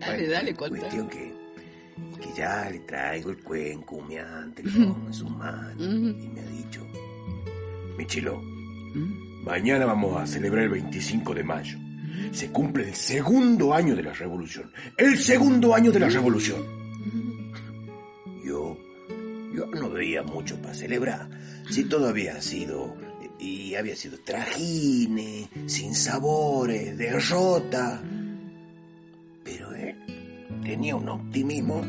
Dale, 0.00 0.28
dale, 0.28 0.54
contá. 0.54 0.80
Cuestión 0.80 1.08
que, 1.08 1.32
que 2.20 2.32
ya 2.36 2.68
le 2.70 2.80
traigo 2.80 3.30
el 3.30 3.38
cuenco 3.38 3.96
humeante, 3.96 4.60
el 4.62 4.72
romo 4.74 5.06
en 5.06 5.14
sus 5.14 5.30
manos. 5.30 5.80
Y 5.80 6.28
me 6.28 6.40
ha 6.40 6.46
dicho, 6.46 6.86
Michilo, 7.96 8.42
mañana 9.44 9.86
vamos 9.86 10.20
a 10.20 10.26
celebrar 10.26 10.64
el 10.64 10.70
25 10.70 11.34
de 11.34 11.44
mayo. 11.44 11.78
Se 12.32 12.50
cumple 12.50 12.88
el 12.88 12.94
segundo 12.94 13.74
año 13.74 13.96
de 13.96 14.02
la 14.02 14.12
revolución. 14.12 14.70
El 14.96 15.18
segundo 15.18 15.74
año 15.74 15.90
de 15.90 16.00
la 16.00 16.08
revolución. 16.08 16.62
Yo, 18.44 18.76
yo 19.54 19.66
no 19.66 19.90
veía 19.90 20.22
mucho 20.22 20.60
para 20.60 20.74
celebrar. 20.74 21.28
Si 21.68 21.84
todo 21.84 22.08
había 22.08 22.40
sido, 22.40 22.96
y 23.40 23.74
había 23.74 23.96
sido 23.96 24.18
trajines, 24.18 25.48
sin 25.66 25.94
sabores, 25.94 26.96
derrota. 26.96 28.02
Pero 29.42 29.74
él 29.74 29.96
tenía 30.62 30.94
un 30.94 31.08
optimismo 31.08 31.82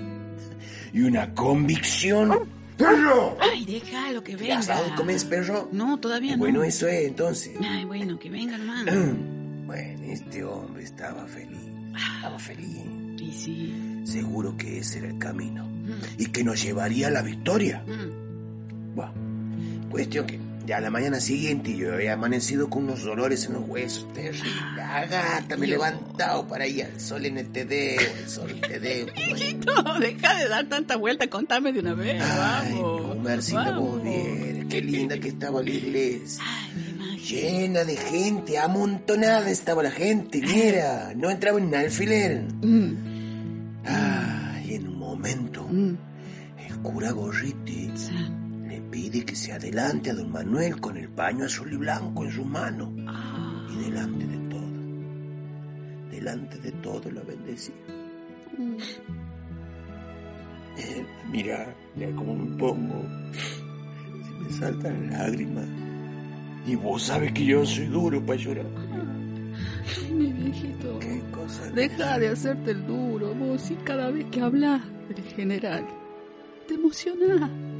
y 0.93 1.01
una 1.01 1.33
convicción. 1.33 2.60
¡Perro! 2.77 3.37
Ay, 3.39 3.65
déjalo 3.65 4.23
que 4.23 4.35
venga. 4.35 4.55
¿Ya 4.55 4.61
sabes 4.61 4.91
cómo 4.97 5.09
es 5.11 5.23
perro? 5.25 5.69
No, 5.71 5.99
todavía 5.99 6.33
no. 6.33 6.39
Bueno, 6.39 6.63
eso 6.63 6.87
es 6.87 7.07
entonces. 7.07 7.53
Ay, 7.63 7.85
bueno, 7.85 8.17
que 8.17 8.29
venga, 8.29 8.55
hermano. 8.55 8.91
Bueno, 9.71 10.03
este 10.03 10.43
hombre 10.43 10.83
estaba 10.83 11.25
feliz. 11.27 11.61
Estaba 11.95 12.37
feliz. 12.37 12.77
Y 13.21 13.31
sí. 13.31 14.01
Seguro 14.03 14.57
que 14.57 14.79
ese 14.79 14.97
era 14.97 15.07
el 15.07 15.17
camino. 15.17 15.65
Y 16.17 16.25
que 16.25 16.43
nos 16.43 16.61
llevaría 16.61 17.07
a 17.07 17.11
la 17.11 17.21
victoria. 17.21 17.81
Mm. 17.87 18.95
Bueno, 18.95 19.13
cuestión 19.89 20.27
que 20.27 20.37
ya 20.65 20.77
a 20.77 20.81
la 20.81 20.89
mañana 20.89 21.19
siguiente 21.19 21.75
yo 21.75 21.93
había 21.93 22.13
amanecido 22.13 22.69
con 22.69 22.83
unos 22.83 23.03
dolores 23.03 23.45
en 23.45 23.53
los 23.53 23.67
huesos. 23.67 24.07
Terrible. 24.13 24.51
La 24.75 25.05
gata 25.05 25.57
me 25.57 25.65
he 25.65 25.69
levantado 25.69 26.47
para 26.47 26.67
ir 26.67 26.85
al 26.85 26.99
sol 26.99 27.25
en 27.25 27.37
el 27.37 27.51
tedeo, 27.51 27.99
el 27.99 28.29
sol 28.29 28.51
en 28.51 28.57
el 28.57 28.61
tedeo. 28.61 29.07
No, 29.65 29.99
deja 29.99 30.35
de 30.35 30.47
dar 30.47 30.67
tanta 30.67 30.95
vuelta, 30.95 31.27
contame 31.27 31.71
de 31.71 31.79
una 31.79 31.93
vez. 31.93 32.21
Ay, 32.21 32.73
vamos. 32.73 33.17
Marcita, 33.19 33.77
vos 33.77 34.03
vieras, 34.03 34.65
qué 34.69 34.81
linda 34.81 35.17
que 35.19 35.29
estaba 35.29 35.61
la 35.61 35.69
iglesia. 35.69 36.43
Llena 37.27 37.83
de 37.83 37.95
gente, 37.95 38.57
amontonada 38.57 39.49
estaba 39.49 39.83
la 39.83 39.91
gente, 39.91 40.41
mira, 40.41 41.13
no 41.15 41.29
entraba 41.29 41.59
en 41.59 41.73
alfiler. 41.75 42.43
Mm. 42.61 43.85
Ay, 43.85 44.75
en 44.75 44.87
un 44.87 44.97
momento, 44.97 45.67
el 45.69 46.77
cura 46.79 47.11
Gorriti 47.11 47.91
pide 49.11 49.25
que 49.25 49.35
se 49.35 49.51
adelante 49.51 50.09
a 50.09 50.13
don 50.13 50.31
Manuel 50.31 50.79
con 50.79 50.95
el 50.95 51.09
paño 51.09 51.45
azul 51.45 51.71
y 51.73 51.75
blanco 51.75 52.23
en 52.23 52.31
su 52.31 52.45
mano. 52.45 52.93
Ah. 53.07 53.67
Y 53.69 53.83
delante 53.83 54.25
de 54.25 54.37
todo, 54.49 54.71
delante 56.09 56.57
de 56.59 56.71
todo 56.71 57.11
lo 57.11 57.23
bendecía. 57.25 57.75
Eh, 60.77 61.05
mira, 61.29 61.75
mira 61.95 62.15
cómo 62.15 62.35
me 62.35 62.57
pongo. 62.57 63.03
Se 63.33 64.43
me 64.43 64.49
saltan 64.51 65.09
lágrimas. 65.11 65.67
Y 66.65 66.75
vos 66.75 67.03
sabes 67.03 67.33
que 67.33 67.45
yo 67.45 67.65
soy 67.65 67.87
duro 67.87 68.25
para 68.25 68.39
llorar. 68.39 68.65
Ay, 70.05 70.13
mi 70.13 70.31
viejito. 70.31 70.99
Qué 70.99 71.21
cosa. 71.31 71.69
Deja 71.71 72.17
de 72.17 72.29
hacerte 72.29 72.71
el 72.71 72.87
duro, 72.87 73.33
vos, 73.35 73.71
y 73.71 73.75
cada 73.75 74.09
vez 74.11 74.25
que 74.27 74.41
hablas 74.41 74.81
del 75.09 75.23
general, 75.23 75.85
te 76.67 76.75
emociona. 76.75 77.70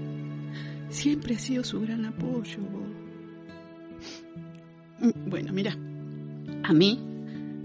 Siempre 0.91 1.35
ha 1.35 1.39
sido 1.39 1.63
su 1.63 1.79
gran 1.81 2.05
apoyo. 2.05 2.59
Mm, 4.99 5.29
Bueno, 5.29 5.53
mira, 5.53 5.75
a 6.63 6.73
mí 6.73 6.99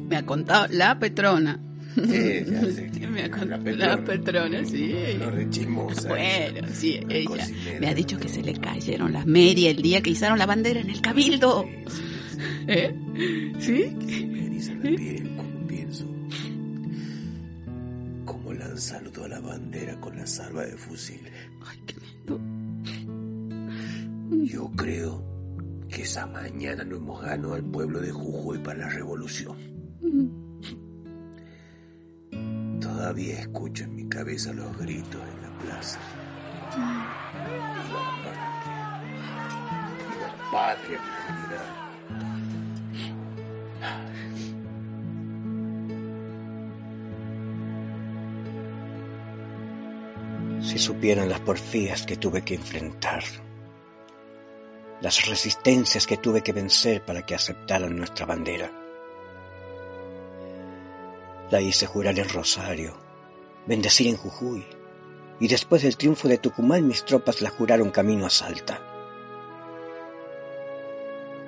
me 0.09 0.17
ha 0.17 0.25
contado 0.25 0.67
la 0.71 0.99
Petrona. 0.99 1.61
Sí, 1.95 2.01
me 3.11 3.25
ha 3.25 3.31
contado 3.31 3.63
Petrona. 3.65 3.97
la 3.97 4.05
Petrona, 4.05 4.65
sí. 4.65 4.87
De 4.89 5.47
chismosa. 5.51 6.09
Bueno, 6.09 6.69
sí, 6.73 7.01
ella 7.09 7.29
cocinera. 7.29 7.81
me 7.81 7.89
ha 7.89 7.95
dicho 7.95 8.19
que 8.19 8.29
se 8.29 8.43
le 8.43 8.55
cayeron 8.55 9.13
las 9.13 9.27
medias 9.27 9.75
el 9.77 9.83
día 9.83 10.01
que 10.03 10.11
izaron 10.11 10.39
la 10.39 10.47
bandera 10.47 10.81
en 10.81 10.91
el 10.91 11.01
cabildo. 11.01 11.67
¿Eh? 12.69 12.95
¿Sí? 13.59 13.85
La 14.83 14.97
piel 14.97 15.31
cuando 15.35 15.67
pienso 15.67 16.07
cómo 18.25 18.53
la 18.53 18.69
la 19.29 19.41
bandera 19.41 20.01
con 20.01 20.17
la 20.17 20.27
salva 20.27 20.65
de 20.65 20.77
fusil. 20.77 21.21
Yo 24.31 24.71
creo 24.77 25.23
que 25.89 26.03
esa 26.03 26.27
mañana 26.27 26.85
no 26.85 26.97
hemos 26.97 27.23
ganado 27.23 27.55
al 27.55 27.65
pueblo 27.65 28.01
de 28.01 28.11
Jujuy 28.11 28.59
para 28.59 28.81
la 28.81 28.89
revolución. 28.89 29.57
Todavía 32.81 33.41
escucho 33.41 33.85
en 33.85 33.95
mi 33.95 34.09
cabeza 34.09 34.53
los 34.53 34.77
gritos 34.79 35.21
en 35.21 35.43
la 35.43 35.59
plaza. 35.59 36.01
La 40.21 40.51
patria. 40.51 41.01
Si 50.61 50.79
supieran 50.79 51.29
las 51.29 51.41
porfías 51.41 52.05
que 52.05 52.17
tuve 52.17 52.43
que 52.43 52.57
enfrentar, 52.57 53.23
las 55.01 55.27
resistencias 55.27 56.07
que 56.07 56.17
tuve 56.17 56.43
que 56.43 56.53
vencer 56.53 57.05
para 57.05 57.25
que 57.25 57.35
aceptaran 57.35 57.97
nuestra 57.97 58.27
bandera. 58.27 58.71
La 61.51 61.61
hice 61.61 61.87
jurar 61.87 62.19
en 62.19 62.29
Rosario, 62.29 62.97
bendecir 63.67 64.09
en 64.09 64.17
Jujuy, 64.17 64.67
y 65.39 65.49
después 65.49 65.83
del 65.83 65.97
triunfo 65.97 66.29
de 66.29 66.39
Tucumán 66.39 66.87
mis 66.87 67.05
tropas 67.05 67.43
la 67.43 67.51
juraron 67.51 67.91
camino 67.91 68.27
a 68.27 68.31
Salta. 68.31 68.81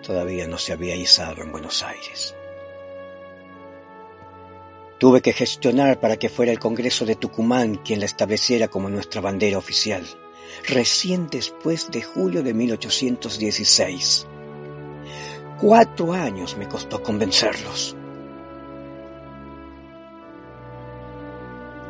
Todavía 0.07 0.47
no 0.47 0.59
se 0.59 0.73
había 0.73 0.95
izado 0.95 1.43
en 1.43 1.51
Buenos 1.51 1.83
Aires. 1.83 2.35
Tuve 4.99 5.23
que 5.23 5.33
gestionar 5.33 6.01
para 6.01 6.17
que 6.17 6.29
fuera 6.29 6.53
el 6.53 6.59
Congreso 6.59 7.07
de 7.07 7.15
Tucumán 7.15 7.77
quien 7.77 8.01
la 8.01 8.07
estableciera 8.07 8.69
como 8.69 8.89
nuestra 8.89 9.21
bandera 9.21 9.59
oficial, 9.59 10.05
recién 10.67 11.29
después 11.29 11.91
de 11.91 12.03
julio 12.03 12.43
de 12.43 12.55
1816. 12.55 14.27
Cuatro 15.61 16.13
años 16.13 16.57
me 16.57 16.69
costó 16.69 17.03
convencerlos. 17.03 17.97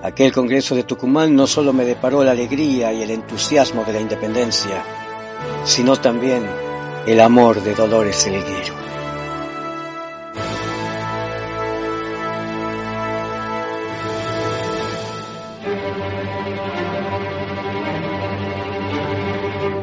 Aquel 0.02 0.32
Congreso 0.32 0.74
de 0.76 0.84
Tucumán 0.84 1.34
no 1.34 1.46
solo 1.46 1.72
me 1.72 1.84
deparó 1.84 2.22
la 2.22 2.30
alegría 2.30 2.92
y 2.92 3.02
el 3.02 3.10
entusiasmo 3.10 3.84
de 3.84 3.92
la 3.92 4.00
independencia, 4.00 4.84
sino 5.64 5.96
también 5.96 6.46
el 7.06 7.20
amor 7.20 7.60
de 7.62 7.74
Dolores 7.74 8.26
Elguero. 8.26 8.87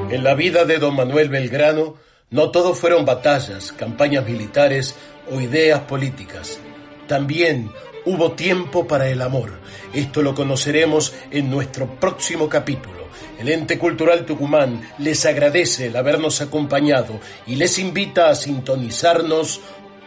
En 0.09 0.23
la 0.23 0.35
vida 0.35 0.65
de 0.65 0.77
don 0.77 0.95
Manuel 0.95 1.29
Belgrano 1.29 1.95
no 2.29 2.51
todo 2.51 2.73
fueron 2.75 3.05
batallas, 3.05 3.71
campañas 3.71 4.25
militares 4.25 4.95
o 5.31 5.41
ideas 5.41 5.81
políticas. 5.81 6.59
También 7.07 7.71
hubo 8.05 8.33
tiempo 8.33 8.85
para 8.85 9.09
el 9.09 9.21
amor. 9.21 9.59
Esto 9.93 10.21
lo 10.21 10.35
conoceremos 10.35 11.13
en 11.31 11.49
nuestro 11.49 11.99
próximo 11.99 12.47
capítulo. 12.47 13.05
El 13.39 13.49
Ente 13.49 13.79
Cultural 13.79 14.25
Tucumán 14.25 14.81
les 14.99 15.25
agradece 15.25 15.87
el 15.87 15.95
habernos 15.95 16.39
acompañado 16.39 17.19
y 17.47 17.55
les 17.55 17.79
invita 17.79 18.29
a 18.29 18.35
sintonizarnos 18.35 19.59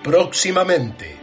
próximamente. 0.05 1.17